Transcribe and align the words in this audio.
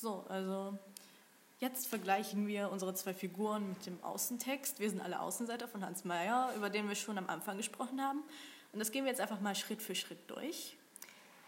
So, 0.00 0.24
also 0.30 0.78
jetzt 1.58 1.86
vergleichen 1.86 2.46
wir 2.46 2.70
unsere 2.72 2.94
zwei 2.94 3.12
Figuren 3.12 3.68
mit 3.68 3.84
dem 3.84 4.02
Außentext. 4.02 4.80
Wir 4.80 4.88
sind 4.88 5.02
alle 5.02 5.20
Außenseiter 5.20 5.68
von 5.68 5.84
Hans 5.84 6.06
Meyer, 6.06 6.54
über 6.56 6.70
den 6.70 6.88
wir 6.88 6.94
schon 6.94 7.18
am 7.18 7.28
Anfang 7.28 7.58
gesprochen 7.58 8.00
haben. 8.00 8.22
Und 8.72 8.78
das 8.78 8.92
gehen 8.92 9.04
wir 9.04 9.10
jetzt 9.10 9.20
einfach 9.20 9.40
mal 9.40 9.54
Schritt 9.54 9.82
für 9.82 9.94
Schritt 9.94 10.18
durch. 10.28 10.78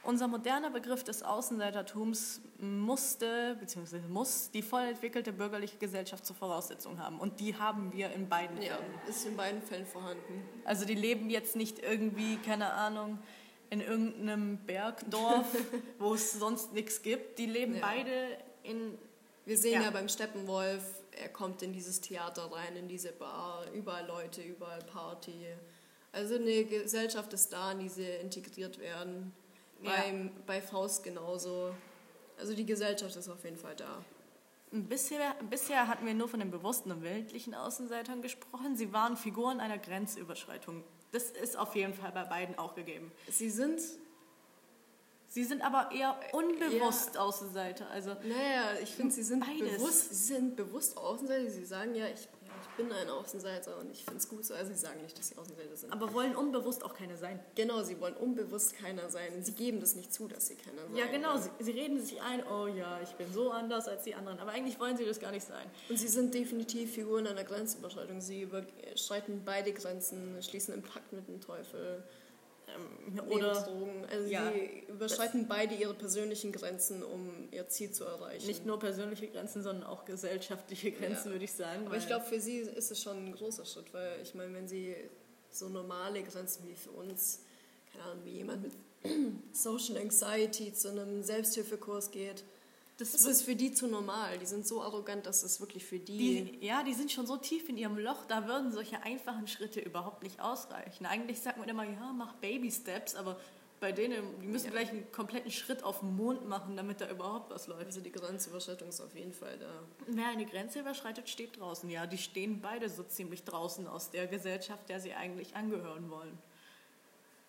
Unser 0.02 0.28
moderner 0.28 0.68
Begriff 0.68 1.02
des 1.02 1.22
Außenseitertums 1.22 2.42
musste 2.58 3.56
bzw. 3.58 4.00
muss 4.10 4.50
die 4.50 4.60
voll 4.60 4.82
entwickelte 4.82 5.32
bürgerliche 5.32 5.78
Gesellschaft 5.78 6.26
zur 6.26 6.36
Voraussetzung 6.36 6.98
haben. 6.98 7.18
Und 7.20 7.40
die 7.40 7.56
haben 7.56 7.90
wir 7.94 8.10
in 8.12 8.28
beiden 8.28 8.60
Ja, 8.60 8.76
Fällen. 8.76 8.94
ist 9.08 9.24
in 9.24 9.34
beiden 9.34 9.62
Fällen 9.62 9.86
vorhanden. 9.86 10.42
Also 10.66 10.84
die 10.84 10.96
leben 10.96 11.30
jetzt 11.30 11.56
nicht 11.56 11.78
irgendwie, 11.78 12.36
keine 12.36 12.70
Ahnung, 12.74 13.18
in 13.72 13.80
irgendeinem 13.80 14.58
Bergdorf, 14.66 15.46
wo 15.98 16.12
es 16.14 16.32
sonst 16.32 16.74
nichts 16.74 17.00
gibt. 17.00 17.38
Die 17.38 17.46
leben 17.46 17.74
Ja. 17.76 17.80
beide 17.80 18.36
in 18.62 18.98
Wir 19.46 19.56
sehen 19.56 19.80
ja. 19.80 19.84
Ja. 19.84 19.90
beim 19.90 20.08
Steppenwolf, 20.10 20.84
er 21.12 21.30
kommt 21.30 21.62
in 21.62 21.72
dieses 21.72 22.00
Theater 22.02 22.52
rein, 22.52 22.76
in 22.76 22.86
diese 22.86 23.12
Bar, 23.12 23.64
überall 23.72 24.06
Leute, 24.06 24.42
überall 24.42 24.82
Party. 24.82 25.46
Also 26.12 26.34
eine 26.34 26.64
Gesellschaft 26.66 27.32
ist 27.32 27.50
da, 27.54 27.72
in 27.72 27.78
die 27.80 27.88
sie 27.88 28.04
integriert 28.06 28.78
werden. 28.78 29.32
Ja. 29.82 29.90
Beim, 29.90 30.30
bei 30.46 30.60
Faust 30.60 31.02
genauso. 31.02 31.74
Also 32.38 32.54
die 32.54 32.66
Gesellschaft 32.66 33.16
ist 33.16 33.28
auf 33.30 33.42
jeden 33.42 33.56
Fall 33.56 33.74
da. 33.74 34.04
Bisher, 34.74 35.34
bisher 35.50 35.86
hatten 35.86 36.06
wir 36.06 36.14
nur 36.14 36.28
von 36.28 36.40
den 36.40 36.50
bewussten 36.50 36.90
und 36.92 37.02
weltlichen 37.02 37.54
Außenseitern 37.54 38.22
gesprochen. 38.22 38.74
Sie 38.74 38.90
waren 38.90 39.18
Figuren 39.18 39.60
einer 39.60 39.76
Grenzüberschreitung. 39.76 40.82
Das 41.10 41.24
ist 41.24 41.58
auf 41.58 41.76
jeden 41.76 41.92
Fall 41.92 42.10
bei 42.12 42.24
beiden 42.24 42.56
auch 42.56 42.74
gegeben. 42.74 43.12
Sie 43.28 43.50
sind, 43.50 43.82
Sie 45.32 45.44
sind 45.44 45.62
aber 45.62 45.90
eher 45.92 46.14
unbewusst 46.32 47.16
Außenseiter. 47.16 47.88
Also 47.88 48.10
naja, 48.10 48.78
ich 48.82 48.90
finde, 48.90 49.14
sie 49.14 49.22
sind 49.22 49.40
Beides. 49.40 49.78
bewusst, 49.78 50.10
sie 50.10 50.34
sind 50.34 50.56
bewusst 50.56 50.98
Außenseiter. 50.98 51.50
Sie 51.50 51.64
sagen 51.64 51.94
ja, 51.94 52.04
ich, 52.04 52.24
ja, 52.24 52.52
ich 52.60 52.68
bin 52.76 52.92
ein 52.92 53.08
Außenseiter 53.08 53.78
und 53.78 53.90
ich 53.90 54.04
finde 54.04 54.18
es 54.18 54.28
gut 54.28 54.44
so. 54.44 54.52
Also 54.52 54.72
sie 54.72 54.78
sagen 54.78 55.00
nicht, 55.00 55.18
dass 55.18 55.28
sie 55.28 55.38
Außenseiter 55.38 55.74
sind. 55.74 55.90
aber 55.90 56.12
wollen 56.12 56.36
unbewusst 56.36 56.84
auch 56.84 56.92
keine 56.92 57.16
sein. 57.16 57.40
Genau, 57.54 57.82
sie 57.82 57.98
wollen 57.98 58.12
unbewusst 58.12 58.76
keiner 58.76 59.08
sein. 59.08 59.42
Sie 59.42 59.52
geben 59.52 59.80
das 59.80 59.94
nicht 59.94 60.12
zu, 60.12 60.28
dass 60.28 60.48
sie 60.48 60.54
keiner 60.54 60.82
sein 60.82 60.96
Ja, 60.96 61.06
genau. 61.06 61.38
Sie, 61.38 61.48
sie 61.60 61.70
reden 61.70 61.98
sich 61.98 62.20
ein, 62.20 62.46
oh 62.46 62.66
ja, 62.66 63.00
ich 63.02 63.12
bin 63.12 63.32
so 63.32 63.52
anders 63.52 63.88
als 63.88 64.02
die 64.02 64.14
anderen. 64.14 64.38
Aber 64.38 64.50
eigentlich 64.50 64.78
wollen 64.78 64.98
sie 64.98 65.06
das 65.06 65.18
gar 65.18 65.30
nicht 65.30 65.46
sein. 65.46 65.66
Und 65.88 65.98
sie 65.98 66.08
sind 66.08 66.34
definitiv 66.34 66.92
Figuren 66.92 67.26
einer 67.26 67.44
Grenzüberschreitung. 67.44 68.20
Sie 68.20 68.42
überschreiten 68.42 69.40
beide 69.46 69.72
Grenzen, 69.72 70.42
schließen 70.42 70.74
einen 70.74 70.82
Pakt 70.82 71.10
mit 71.14 71.26
dem 71.26 71.40
Teufel, 71.40 72.04
Ähm, 72.68 73.20
oder 73.28 73.52
Drogen. 73.62 74.04
Also 74.10 74.28
ja, 74.28 74.50
sie 74.52 74.84
überschreiten 74.88 75.46
beide 75.48 75.74
ihre 75.74 75.94
persönlichen 75.94 76.52
Grenzen, 76.52 77.02
um 77.02 77.48
ihr 77.50 77.68
Ziel 77.68 77.90
zu 77.92 78.04
erreichen. 78.04 78.46
nicht 78.46 78.64
nur 78.64 78.78
persönliche 78.78 79.28
Grenzen, 79.28 79.62
sondern 79.62 79.84
auch 79.84 80.04
gesellschaftliche 80.04 80.92
Grenzen, 80.92 81.26
Ja. 81.28 81.32
würde 81.32 81.44
ich 81.44 81.52
sagen. 81.52 81.86
Aber 81.86 81.96
ich 81.96 82.06
glaube, 82.06 82.24
für 82.24 82.40
sie 82.40 82.58
ist 82.58 82.90
es 82.90 83.02
schon 83.02 83.26
ein 83.26 83.32
großer 83.32 83.64
Schritt, 83.66 83.92
weil 83.92 84.20
ich 84.22 84.34
meine, 84.34 84.54
wenn 84.54 84.68
sie 84.68 84.94
so 85.50 85.68
normale 85.68 86.22
Grenzen 86.22 86.66
wie 86.68 86.74
für 86.76 86.92
uns, 86.92 87.40
keine 87.92 88.04
Ahnung, 88.04 88.24
wie 88.24 88.30
jemand 88.38 88.62
mit 88.62 88.72
Social 89.52 89.98
Anxiety 89.98 90.72
zu 90.72 90.88
einem 90.90 91.22
Selbsthilfekurs 91.22 92.10
geht, 92.10 92.44
das 93.10 93.22
das 93.22 93.26
ist 93.26 93.42
für 93.42 93.56
die 93.56 93.72
zu 93.72 93.86
normal. 93.86 94.38
Die 94.38 94.46
sind 94.46 94.66
so 94.66 94.82
arrogant, 94.82 95.26
dass 95.26 95.42
es 95.42 95.60
wirklich 95.60 95.84
für 95.84 95.98
die 95.98 96.18
Die, 96.58 96.66
ja, 96.66 96.82
die 96.82 96.94
sind 96.94 97.10
schon 97.10 97.26
so 97.26 97.36
tief 97.36 97.68
in 97.68 97.76
ihrem 97.76 97.98
Loch, 97.98 98.24
da 98.28 98.46
würden 98.46 98.72
solche 98.72 99.02
einfachen 99.02 99.46
Schritte 99.48 99.80
überhaupt 99.80 100.22
nicht 100.22 100.40
ausreichen. 100.40 101.06
Eigentlich 101.06 101.40
sagt 101.40 101.58
man 101.58 101.68
immer, 101.68 101.84
ja, 101.84 102.12
mach 102.16 102.34
Baby-Steps, 102.34 103.14
aber 103.14 103.38
bei 103.80 103.90
denen, 103.90 104.22
die 104.40 104.46
müssen 104.46 104.66
Ja. 104.66 104.70
gleich 104.72 104.90
einen 104.90 105.10
kompletten 105.10 105.50
Schritt 105.50 105.82
auf 105.82 106.00
den 106.00 106.14
Mond 106.14 106.48
machen, 106.48 106.76
damit 106.76 107.00
da 107.00 107.10
überhaupt 107.10 107.50
was 107.50 107.66
läuft. 107.66 107.86
Also 107.86 108.00
die 108.00 108.12
Grenzüberschreitung 108.12 108.88
ist 108.88 109.00
auf 109.00 109.14
jeden 109.16 109.32
Fall 109.32 109.58
da. 109.58 109.72
Wer 110.06 110.28
eine 110.28 110.46
Grenze 110.46 110.78
überschreitet, 110.80 111.28
steht 111.28 111.58
draußen. 111.58 111.90
Ja, 111.90 112.06
die 112.06 112.18
stehen 112.18 112.60
beide 112.60 112.88
so 112.88 113.02
ziemlich 113.02 113.42
draußen 113.42 113.88
aus 113.88 114.10
der 114.10 114.28
Gesellschaft, 114.28 114.88
der 114.88 115.00
sie 115.00 115.14
eigentlich 115.14 115.56
angehören 115.56 116.08
wollen. 116.10 116.38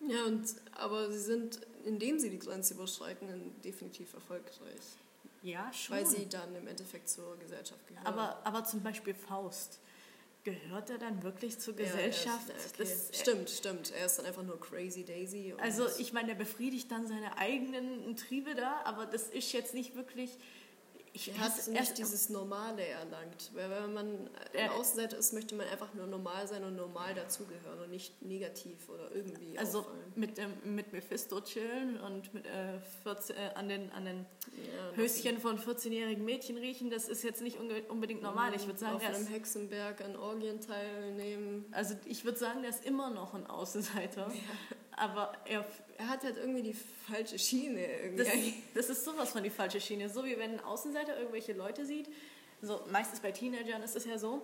Ja, 0.00 0.24
und, 0.24 0.44
aber 0.72 1.10
sie 1.12 1.20
sind, 1.20 1.60
indem 1.84 2.18
sie 2.18 2.30
die 2.30 2.40
Grenze 2.40 2.74
überschreiten, 2.74 3.28
definitiv 3.62 4.12
erfolgreich. 4.12 4.50
Ja, 5.44 5.70
schon. 5.72 5.96
Weil 5.96 6.06
sie 6.06 6.26
dann 6.28 6.56
im 6.56 6.66
Endeffekt 6.66 7.08
zur 7.08 7.38
Gesellschaft 7.38 7.86
gehören. 7.86 8.06
aber, 8.06 8.40
aber 8.44 8.64
zum 8.64 8.82
Beispiel 8.82 9.14
Faust. 9.14 9.78
Gehört 10.42 10.90
er 10.90 10.98
dann 10.98 11.22
wirklich 11.22 11.58
zur 11.58 11.74
Ja, 11.78 11.84
ist- 11.84 11.92
Gesellschaft? 11.92 12.48
ja, 12.48 12.54
okay. 12.54 12.74
Das- 12.78 13.10
stimmt, 13.18 13.48
stimmt. 13.50 13.92
Er 13.92 14.06
ist 14.06 14.18
dann 14.18 14.26
einfach 14.26 14.42
nur 14.42 14.58
Crazy 14.60 15.04
Daisy. 15.04 15.54
Also 15.58 15.86
ich 15.98 16.12
meine, 16.12 16.30
er 16.30 16.34
befriedigt 16.34 16.90
dann 16.90 17.06
seine 17.06 17.38
eigenen 17.38 18.14
Triebe 18.16 18.54
da, 18.54 18.82
aber 18.84 19.06
das 19.06 19.28
ist 19.28 19.52
jetzt 19.52 19.72
nicht 19.74 19.94
wirklich... 19.94 20.36
Ich 21.16 21.28
er 21.28 21.38
hat 21.38 21.56
nicht 21.68 21.78
erst- 21.78 21.96
dieses 21.98 22.28
Normale 22.28 22.84
erlangt. 22.84 23.50
Weil 23.54 23.70
wenn 23.70 23.92
man 23.94 24.30
Er- 24.52 24.64
ein 24.64 24.70
Außenseiter 24.80 25.16
ist, 25.16 25.32
möchte 25.32 25.54
man 25.54 25.64
einfach 25.68 25.94
nur 25.94 26.08
normal 26.08 26.48
sein 26.48 26.64
und 26.64 26.74
normal 26.74 27.14
dazugehören 27.14 27.78
und 27.84 27.90
nicht 27.90 28.20
negativ 28.20 28.88
oder 28.88 29.14
irgendwie 29.14 29.56
Also 29.56 29.78
auffallen. 29.80 30.12
mit, 30.16 30.38
ähm, 30.40 30.52
mit 30.64 30.92
Mephisto 30.92 31.40
chillen 31.40 32.00
und 32.00 32.34
mit, 32.34 32.44
äh, 32.46 32.80
14, 33.04 33.36
äh, 33.36 33.50
an 33.54 33.68
den, 33.68 33.92
an 33.92 34.04
den 34.06 34.26
Ja, 34.56 34.96
Höschen 34.96 35.38
von 35.38 35.56
14-jährigen 35.56 36.24
Mädchen 36.24 36.56
riechen, 36.58 36.90
das 36.90 37.08
ist 37.08 37.22
jetzt 37.22 37.42
nicht 37.42 37.58
unbedingt 37.88 38.20
normal. 38.20 38.52
Ich 38.56 38.66
würde 38.66 38.80
sagen, 38.80 38.96
auf 38.96 39.04
einem 39.04 39.26
Hexenberg 39.28 40.00
an 40.00 40.16
Orgien 40.16 40.60
teilnehmen. 40.60 41.64
also 41.70 41.94
ich 42.06 42.24
würde 42.24 42.38
sagen, 42.38 42.62
der 42.62 42.70
ist 42.70 42.84
immer 42.84 43.10
noch 43.10 43.34
ein 43.34 43.46
Außenseiter. 43.46 44.32
Aber 44.96 45.32
er, 45.46 45.64
Er 45.98 46.08
hat 46.08 46.24
halt 46.24 46.36
irgendwie 46.36 46.62
die 46.62 46.74
falsche 46.74 47.38
Schiene. 47.38 47.84
Irgendwie. 47.84 48.62
das, 48.74 48.88
das 48.88 48.98
ist 48.98 49.04
sowas 49.04 49.30
von 49.30 49.42
die 49.42 49.50
falsche 49.50 49.80
Schiene. 49.80 50.08
So 50.08 50.24
wie 50.24 50.38
wenn 50.38 50.52
ein 50.52 50.60
Außenseiter 50.60 51.18
irgendwelche 51.18 51.52
Leute 51.52 51.84
sieht, 51.86 52.08
so 52.62 52.80
meistens 52.90 53.20
bei 53.20 53.32
Teenagern 53.32 53.82
ist 53.82 53.96
es 53.96 54.04
ja 54.04 54.18
so, 54.18 54.42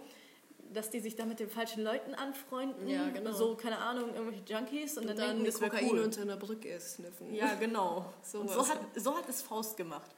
dass 0.73 0.91
die 0.91 1.01
sich 1.01 1.17
da 1.17 1.25
mit 1.25 1.41
den 1.41 1.51
falschen 1.51 1.83
Leuten 1.83 2.15
anfreunden. 2.15 2.89
Ja, 2.89 3.09
genau. 3.11 3.33
So, 3.33 3.57
keine 3.57 3.79
Ahnung, 3.79 4.15
irgendwelche 4.15 4.45
Junkies 4.45 4.97
und, 4.97 5.03
und 5.03 5.09
dann, 5.09 5.17
dann 5.17 5.29
denken, 5.29 5.45
das 5.47 5.61
Kokain 5.61 5.91
cool. 5.91 6.01
unter 6.01 6.23
einer 6.23 6.37
Brücke 6.37 6.79
sniffen. 6.81 7.35
Ja, 7.35 7.55
genau. 7.55 8.13
So 8.23 8.41
und 8.41 8.51
so 8.51 8.69
hat, 8.69 8.79
so 8.95 9.17
hat 9.17 9.29
es 9.29 9.43
Faust 9.43 9.77
gemacht. 9.77 10.11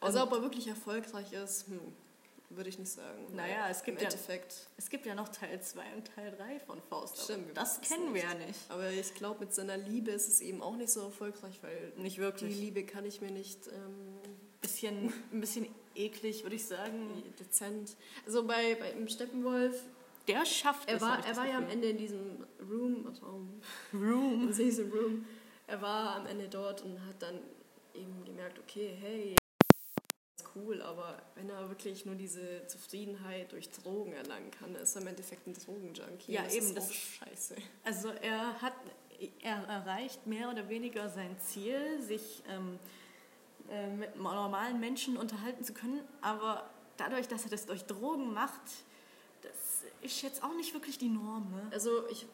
Also 0.00 0.22
ob 0.22 0.32
er 0.32 0.42
wirklich 0.42 0.68
erfolgreich 0.68 1.32
ist, 1.32 1.66
hm, 1.66 1.80
würde 2.50 2.68
ich 2.70 2.78
nicht 2.78 2.90
sagen. 2.90 3.26
Naja, 3.34 3.68
es 3.70 3.82
gibt 3.82 4.00
ja-. 4.00 4.08
Es 4.76 4.88
gibt 4.88 5.06
ja 5.06 5.14
noch 5.14 5.28
Teil 5.28 5.60
2 5.60 5.82
und 5.96 6.06
Teil 6.14 6.30
3 6.32 6.60
von 6.60 6.80
Faust. 6.82 7.22
Stimmt, 7.24 7.56
das 7.56 7.80
kennen 7.80 8.14
wir 8.14 8.22
ja 8.22 8.34
nicht. 8.34 8.58
Aber 8.68 8.90
ich 8.90 9.14
glaube, 9.14 9.40
mit 9.40 9.54
seiner 9.54 9.76
Liebe 9.76 10.10
ist 10.10 10.28
es 10.28 10.40
eben 10.40 10.62
auch 10.62 10.76
nicht 10.76 10.90
so 10.90 11.02
erfolgreich, 11.02 11.58
weil 11.62 11.92
Nicht 11.96 12.16
die 12.16 12.20
wirklich. 12.20 12.56
Liebe 12.56 12.84
kann 12.84 13.04
ich 13.04 13.20
mir 13.20 13.30
nicht 13.30 13.66
ähm, 13.68 14.18
Bisschen, 14.60 15.12
ein 15.32 15.40
bisschen 15.40 15.66
eklig, 15.94 16.42
würde 16.42 16.56
ich 16.56 16.64
sagen. 16.66 17.22
dezent. 17.38 17.96
Also 18.26 18.44
bei, 18.46 18.74
bei 18.76 18.90
im 18.92 19.08
Steppenwolf, 19.08 19.82
Der 20.26 20.44
schafft 20.46 20.88
er 20.88 20.96
es. 20.96 21.02
war, 21.02 21.24
er 21.26 21.36
war 21.36 21.46
ja 21.46 21.58
am. 21.58 21.68
Ende 21.68 21.90
in 21.90 21.98
diesem 21.98 22.44
Room, 22.60 23.06
Raum, 23.22 23.60
Room. 23.92 24.48
in 24.48 24.56
diesem 24.56 24.90
Room. 24.90 25.26
Er 25.66 25.82
war 25.82 26.16
am 26.16 26.26
Ende 26.26 26.48
dort 26.48 26.82
und 26.82 26.98
hat 27.06 27.20
dann 27.20 27.38
eben 27.94 28.24
gemerkt, 28.24 28.58
okay, 28.58 28.96
hey, 29.00 29.36
cool, 30.58 30.82
aber 30.82 31.20
wenn 31.34 31.48
er 31.50 31.68
wirklich 31.68 32.04
nur 32.06 32.14
diese 32.14 32.66
Zufriedenheit 32.66 33.52
durch 33.52 33.70
Drogen 33.70 34.12
erlangen 34.12 34.50
kann, 34.50 34.74
ist 34.74 34.94
er 34.96 35.02
im 35.02 35.08
Endeffekt 35.08 35.46
ein 35.46 35.54
Drogenjunkie. 35.54 36.32
Ja, 36.32 36.42
das 36.42 36.54
eben, 36.54 36.66
Ist 36.66 36.76
das 36.76 36.90
ist- 36.90 36.96
scheiße. 36.96 37.56
Also 37.84 38.08
er 38.10 38.60
hat, 38.60 38.74
er 39.40 39.56
erreicht 39.68 40.26
mehr 40.26 40.50
oder 40.50 40.68
weniger 40.68 41.08
sein 41.08 41.36
Ziel, 41.40 42.00
sich 42.02 42.42
ähm, 42.48 42.78
äh, 43.70 43.86
mit 43.88 44.16
normalen 44.16 44.80
Menschen 44.80 45.16
unterhalten 45.16 45.64
zu 45.64 45.72
können, 45.74 46.00
aber 46.20 46.68
dadurch, 46.96 47.28
dass 47.28 47.44
er 47.44 47.50
das 47.50 47.66
durch 47.66 47.84
Drogen 47.84 48.32
macht, 48.32 48.60
das 49.42 49.84
ist 50.02 50.22
jetzt 50.22 50.42
auch 50.42 50.54
nicht 50.54 50.74
wirklich 50.74 50.98
die 50.98 51.08
Norm. 51.08 51.50
Ne? 51.50 51.68
Also 51.70 52.08
ich 52.08 52.26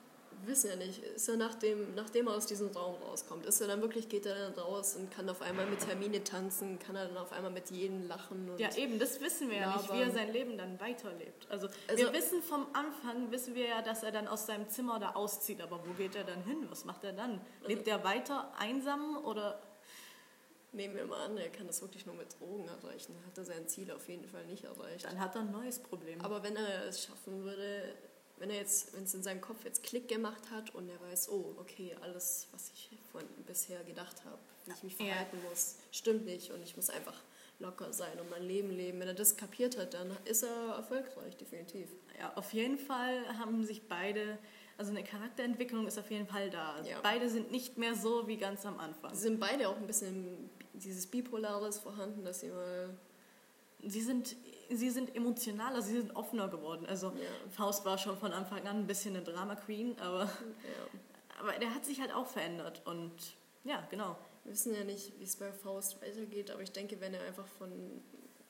wissen 0.47 0.71
ja 0.71 0.77
nicht, 0.77 1.03
ist 1.03 1.29
er 1.29 1.37
nachdem, 1.37 1.95
nachdem 1.95 2.27
er 2.29 2.35
aus 2.35 2.47
diesem 2.47 2.69
Raum 2.69 2.95
rauskommt, 3.03 3.47
ist 3.47 3.61
er 3.61 3.69
dann 3.69 3.81
wirklich, 3.81 4.09
geht 4.09 4.27
er 4.27 4.35
dann 4.35 4.53
raus 4.55 4.97
und 4.97 5.11
kann 5.11 5.29
auf 5.29 5.43
einmal 5.43 5.67
mit 5.67 5.87
Hermine 5.87 6.23
tanzen, 6.25 6.79
kann 6.79 6.97
er 6.97 7.07
dann 7.09 7.17
auf 7.17 7.33
einmal 7.33 7.51
mit 7.51 7.71
jedem 7.71 8.07
lachen 8.09 8.51
Ja, 8.59 8.75
eben, 8.77 8.99
das 8.99 9.21
wissen 9.21 9.51
wir 9.51 9.59
ja 9.59 9.77
nicht, 9.77 9.93
wie 9.93 10.01
er 10.03 10.11
sein 10.11 10.33
Leben 10.33 10.57
dann 10.59 10.81
weiterlebt. 10.81 11.47
Also, 11.51 11.69
Also- 11.89 12.05
wir 12.05 12.13
wissen 12.13 12.43
vom 12.43 12.67
Anfang, 12.73 13.31
wissen 13.31 13.55
wir 13.55 13.67
ja, 13.67 13.83
dass 13.83 14.03
er 14.03 14.13
dann 14.13 14.29
aus 14.29 14.47
seinem 14.47 14.69
Zimmer 14.69 14.99
da 14.99 15.11
auszieht, 15.11 15.61
aber 15.61 15.81
wo 15.87 15.93
geht 15.95 16.15
er 16.15 16.25
dann 16.25 16.43
hin? 16.45 16.67
Was 16.71 16.85
macht 16.85 17.05
er 17.05 17.13
dann? 17.13 17.41
Lebt 17.67 17.87
er 17.89 18.03
weiter 18.05 18.53
einsam 18.59 19.19
oder 19.25 19.61
nehmen 20.73 20.97
wir 20.97 21.07
mal 21.07 21.25
an, 21.27 21.37
er 21.37 21.51
kann 21.51 21.67
das 21.69 21.81
wirklich 21.83 22.05
nur 22.05 22.17
mit 22.17 22.39
Drogen 22.41 22.67
erreichen, 22.67 23.15
hat 23.27 23.39
er 23.39 23.45
sein 23.45 23.69
Ziel 23.69 23.91
auf 23.93 24.09
jeden 24.09 24.27
Fall 24.27 24.45
nicht 24.47 24.65
erreicht. 24.65 25.05
dann 25.05 25.21
hat 25.21 25.35
er 25.37 25.43
ein 25.43 25.53
neues 25.53 25.79
Problem? 25.79 26.21
Aber 26.21 26.43
wenn 26.43 26.57
er 26.57 26.87
es 26.89 27.05
schaffen 27.05 27.45
würde, 27.45 27.95
wenn 28.39 28.51
er 28.51 28.57
jetzt, 28.57 28.95
wenn 28.95 29.05
es 29.05 29.15
in 29.15 29.23
seinem 29.23 29.41
Kopf 29.41 29.65
jetzt 29.65 29.83
Klick 29.83 30.09
gemacht 30.09 30.51
hat 30.51 30.75
und 30.75 30.89
er 30.89 31.01
weiß, 31.01 31.29
oh, 31.31 31.55
okay, 31.59 31.95
alles, 32.03 32.49
was 32.53 32.71
ich 32.75 32.91
von 33.13 33.23
bisher 33.47 33.83
gedacht 33.85 34.25
habe, 34.25 34.39
wie 34.67 34.73
ich 34.73 34.83
mich 34.83 34.99
Ja. 34.99 35.07
verhalten 35.07 35.39
muss, 35.49 35.77
stimmt 35.93 36.25
nicht 36.27 36.51
und 36.51 36.63
ich 36.63 36.77
muss 36.77 36.91
einfach 36.91 37.21
locker 37.61 37.93
sein 37.93 38.19
und 38.19 38.29
mein 38.31 38.43
Leben 38.43 38.71
leben. 38.71 38.99
Wenn 39.01 39.09
er 39.09 39.15
das 39.15 39.37
kapiert 39.37 39.79
hat, 39.79 39.95
dann 39.95 40.17
ist 40.25 40.43
er 40.43 40.75
erfolgreich, 40.77 41.37
definitiv. 41.37 41.89
Ja, 42.19 42.33
auf 42.35 42.53
jeden 42.53 42.79
Fall 42.79 43.39
haben 43.39 43.65
sich 43.65 43.87
beide, 43.89 44.39
also 44.77 44.91
eine 44.91 45.05
Charakterentwicklung 45.05 45.87
ist 45.87 45.97
auf 45.99 46.11
jeden 46.11 46.27
Fall 46.27 46.51
da. 46.51 46.83
Ja. 46.83 47.01
Beide 47.03 47.29
sind 47.29 47.53
nicht 47.53 47.79
mehr 47.79 47.95
so 47.95 48.27
wie 48.27 48.37
ganz 48.37 48.67
am 48.67 48.79
Anfang. 48.81 49.15
Sie 49.15 49.21
sind 49.23 49.39
beide 49.39 49.69
auch 49.69 49.77
ein 49.77 49.87
bisschen 49.87 50.51
dieses 50.73 51.07
Bipolares 51.07 51.79
vorhanden, 51.79 52.25
dass 52.25 52.41
sie 52.41 52.49
mal 52.49 52.91
sie 53.87 54.01
sind, 54.01 54.35
sie 54.71 54.91
sind 54.91 55.15
emotionaler, 55.15 55.83
sie 55.83 55.93
sind 55.99 56.15
offener 56.17 56.49
geworden. 56.49 56.87
Also 56.87 57.09
Ja. 57.09 57.15
Faust 57.51 57.85
war 57.85 57.99
schon 57.99 58.17
von 58.19 58.33
Anfang 58.33 58.67
an 58.67 58.79
ein 58.79 58.87
bisschen 58.87 59.15
eine 59.17 59.25
Drama 59.25 59.55
Queen, 59.57 59.99
aber, 60.01 60.25
Ja. 60.25 61.41
aber 61.41 61.53
der 61.59 61.75
hat 61.75 61.85
sich 61.85 62.01
halt 62.01 62.13
auch 62.13 62.27
verändert 62.27 62.83
und 62.85 63.13
ja, 63.65 63.87
genau. 63.91 64.17
Wir 64.45 64.53
wissen 64.53 64.75
ja 64.75 64.85
nicht, 64.85 65.19
wie 65.19 65.25
es 65.25 65.37
bei 65.37 65.51
Faust 65.53 66.01
weitergeht, 66.03 66.51
aber 66.51 66.63
ich 66.63 66.71
denke, 66.73 67.01
wenn 67.01 67.15
er 67.15 67.23
einfach 67.23 67.47
von 67.47 68.03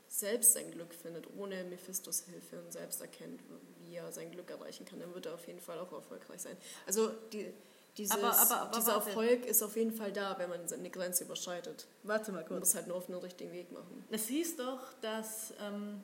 selbst 0.09 0.53
sein 0.53 0.71
Glück 0.71 0.93
findet, 0.95 1.27
ohne 1.37 1.63
Mephistos 1.65 2.25
Hilfe 2.25 2.61
und 2.63 2.73
selbst 2.73 3.01
erkennt, 3.01 3.41
wie 3.85 3.95
er 3.97 4.11
sein 4.13 4.31
Glück 4.31 4.51
erreichen 4.51 4.85
kann, 4.85 5.01
dann 5.01 5.13
wird 5.15 5.27
er 5.27 5.35
auf 5.35 5.47
jeden 5.47 5.61
Fall 5.61 5.79
auch 5.79 5.93
erfolgreich 5.93 6.41
sein. 6.41 6.57
Also 6.87 7.09
die, 7.33 7.53
dieses, 7.97 8.13
Aber- 8.17 8.33
aber- 8.39 8.61
aber 8.63 8.77
dieser. 8.77 8.93
Erfolg 8.95 9.47
ist 9.47 9.63
auf 9.63 9.77
jeden 9.77 9.93
Fall 9.93 10.13
da, 10.13 10.37
wenn 10.39 10.51
man 10.51 10.67
seine 10.69 10.91
Grenze 10.91 11.25
überschreitet. 11.25 11.87
Warte 12.03 12.33
mal 12.33 12.45
Man 12.49 12.59
muss 12.61 12.75
halt 12.75 12.87
nur 12.89 12.97
auf 12.97 13.07
den 13.07 13.15
richtigen 13.17 13.53
Weg 13.53 13.71
machen. 13.73 14.05
Es 14.11 14.27
hieß 14.29 14.57
doch, 14.57 14.81
dass 15.01 15.53
ähm, 15.61 16.03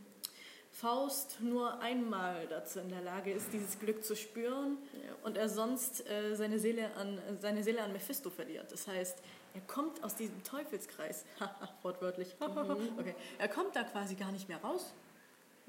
Faust 0.72 1.40
nur 1.40 1.80
einmal 1.80 2.46
dazu 2.46 2.78
in 2.78 2.88
der 2.90 3.02
Lage 3.02 3.32
ist, 3.32 3.46
dieses 3.52 3.78
Glück 3.78 4.04
zu 4.04 4.14
spüren 4.14 4.78
Ja. 4.94 5.12
und 5.24 5.36
er 5.36 5.48
sonst 5.48 6.08
äh, 6.08 6.34
seine, 6.36 6.58
Seele 6.58 6.94
an, 6.94 7.18
seine 7.40 7.62
Seele 7.64 7.82
an 7.82 7.92
Mephisto 7.92 8.30
verliert. 8.30 8.70
Das 8.70 8.86
heißt, 8.86 9.18
er 9.54 9.60
kommt 9.62 10.02
aus 10.04 10.14
diesem 10.14 10.42
Teufelskreis, 10.44 11.24
wortwörtlich, 11.82 12.36
okay, 12.40 13.14
er 13.38 13.48
kommt 13.48 13.74
da 13.74 13.82
quasi 13.82 14.14
gar 14.14 14.30
nicht 14.30 14.48
mehr 14.48 14.58
raus. 14.62 14.92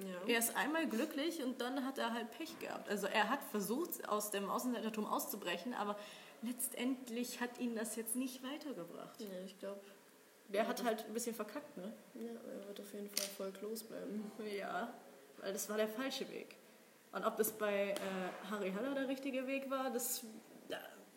Ja. 0.01 0.33
Er 0.33 0.39
ist 0.39 0.56
einmal 0.56 0.88
glücklich 0.88 1.44
und 1.44 1.62
dann 1.62 1.86
hat 1.86 1.98
er 1.98 2.13
halt 2.13 2.31
Pech 2.31 2.57
gehabt. 2.59 2.89
Also 2.89 3.07
er 3.07 3.30
hat 3.30 3.44
versucht, 3.51 4.07
aus 4.09 4.31
dem 4.31 4.50
Außenseitertum 4.50 5.06
auszubrechen, 5.06 5.74
aber 5.74 5.98
letztendlich 6.42 7.39
hat 7.39 7.59
ihn 7.59 7.75
das 7.75 7.95
jetzt 7.95 8.15
nicht 8.15 8.44
weitergebracht. 8.44 9.19
ja, 9.21 9.27
ich 9.45 9.57
glaube, 9.59 9.80
Der 10.50 10.68
hat 10.68 10.83
halt 10.83 11.06
ein 11.06 11.13
bisschen 11.13 11.36
verkackt, 11.36 11.77
ne? 11.77 11.94
ja, 12.15 12.31
er 12.62 12.68
wird 12.68 12.80
auf 12.80 12.94
jeden 12.94 13.07
Fall 13.09 13.25
erfolglos 13.25 13.83
bleiben. 13.83 14.31
Ja, 14.57 14.94
weil 15.39 15.53
das 15.53 15.69
war 15.69 15.77
der 15.77 15.88
falsche 15.88 16.30
Weg. 16.31 16.56
Und 17.13 17.25
ob 17.25 17.36
das 17.38 17.51
bei 17.51 17.89
äh, 17.92 17.95
Harry 18.50 18.71
Haller 18.71 18.94
der 18.95 19.07
richtige 19.07 19.45
Weg 19.48 19.69
war, 19.69 19.89
das 19.92 20.21
da 20.21 20.50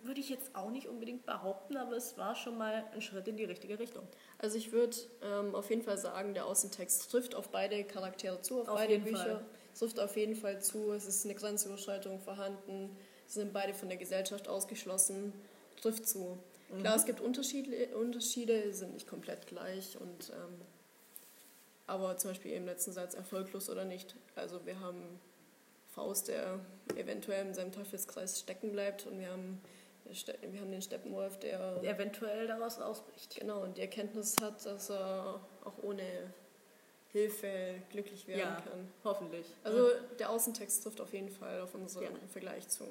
würde 0.04 0.20
ich 0.20 0.28
jetzt 0.28 0.54
auch 0.54 0.70
nicht 0.70 0.88
unbedingt 0.88 1.26
behaupten, 1.26 1.76
aber 1.76 1.96
es 1.96 2.16
war 2.16 2.34
schon 2.34 2.58
mal 2.58 2.84
ein 2.92 3.00
Schritt 3.00 3.28
in 3.28 3.36
die 3.36 3.44
richtige 3.44 3.78
Richtung. 3.78 4.06
Also 4.38 4.56
ich 4.56 4.72
würde 4.72 4.96
ähm, 5.22 5.54
auf 5.54 5.70
jeden 5.70 5.82
Fall 5.82 5.98
sagen, 5.98 6.34
der 6.34 6.46
Außentext 6.46 7.10
trifft 7.10 7.34
auf 7.34 7.48
beide 7.48 7.84
Charaktere 7.84 8.40
zu, 8.40 8.60
auf, 8.60 8.68
Auf 8.68 8.76
beide 8.76 8.98
Bücher. 8.98 9.16
Fall. 9.16 9.44
Trifft 9.78 9.98
auf 9.98 10.16
jeden 10.16 10.36
Fall 10.36 10.62
zu, 10.62 10.92
es 10.92 11.06
ist 11.06 11.24
eine 11.24 11.34
Grenzüberschreitung 11.34 12.20
vorhanden, 12.20 12.96
sie 13.26 13.40
sind 13.40 13.52
beide 13.52 13.74
von 13.74 13.88
der 13.88 13.98
Gesellschaft 13.98 14.48
ausgeschlossen, 14.48 15.32
trifft 15.80 16.06
zu. 16.08 16.38
Klar, 16.80 16.96
es 16.96 17.04
gibt 17.04 17.20
Unterschiede, 17.20 17.96
Unterschiede, 17.96 18.72
sind 18.72 18.94
nicht 18.94 19.06
komplett 19.06 19.46
gleich 19.46 19.98
und 20.00 20.30
ähm, 20.30 20.60
aber 21.86 22.16
zum 22.16 22.30
Beispiel 22.30 22.52
im 22.52 22.64
letzten 22.64 22.92
Satz 22.92 23.14
erfolglos 23.14 23.68
oder 23.68 23.84
nicht. 23.84 24.16
Also 24.36 24.64
wir 24.64 24.80
haben 24.80 25.20
Faust, 25.94 26.28
der 26.28 26.58
eventuell 26.96 27.46
in 27.46 27.54
seinem 27.54 27.72
Teufelskreis 27.72 28.40
stecken 28.40 28.72
bleibt 28.72 29.06
und 29.06 29.18
wir 29.18 29.28
haben, 29.28 29.60
wir 30.04 30.60
haben 30.60 30.70
den 30.70 30.82
Steppenwolf, 30.82 31.38
der 31.38 31.82
eventuell 31.82 32.46
daraus 32.46 32.78
ausbricht. 32.80 33.36
Genau, 33.40 33.62
und 33.62 33.76
die 33.76 33.80
Erkenntnis 33.80 34.36
hat, 34.40 34.64
dass 34.66 34.90
er 34.90 35.40
auch 35.64 35.82
ohne 35.82 36.02
Hilfe 37.12 37.76
glücklich 37.90 38.26
werden 38.26 38.40
Ja, 38.40 38.60
kann. 38.60 38.90
hoffentlich. 39.04 39.46
Also 39.62 39.88
der 40.18 40.30
Außentext 40.30 40.82
trifft 40.82 41.00
auf 41.00 41.12
jeden 41.12 41.30
Fall 41.30 41.60
auf 41.60 41.74
unseren 41.74 42.04
Ja. 42.04 42.10
Vergleich 42.30 42.68
zu. 42.68 42.84